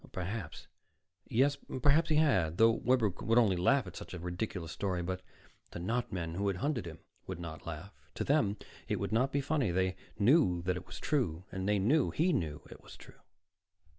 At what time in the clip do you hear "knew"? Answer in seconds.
10.17-10.63, 11.77-12.09, 12.33-12.63